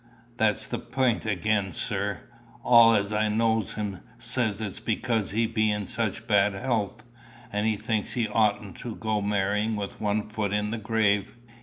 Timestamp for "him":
3.73-3.99